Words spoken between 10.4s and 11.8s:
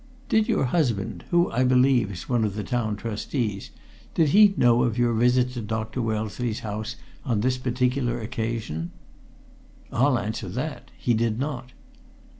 that! He did not."